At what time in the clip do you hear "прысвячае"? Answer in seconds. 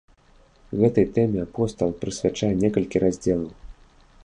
2.01-2.51